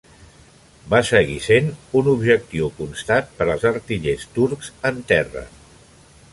Va 0.93 1.01
seguir 1.09 1.35
sent 1.47 1.67
un 2.01 2.09
objectiu 2.15 2.71
constat 2.79 3.31
per 3.41 3.47
als 3.49 3.69
artillers 3.73 4.27
turcs 4.39 4.73
en 4.93 5.01
terra. 5.15 5.49